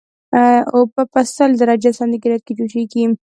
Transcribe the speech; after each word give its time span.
اوبه 0.75 1.01
په 1.13 1.21
سل 1.35 1.51
درجه 1.61 1.91
سانتي 1.97 2.17
ګریډ 2.23 2.41
کې 2.45 2.53
جوشیږي 2.57 3.01